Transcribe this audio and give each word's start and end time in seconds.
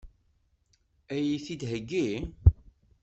Ad 1.13 1.19
iyi-t-id-theggi? 1.21 2.09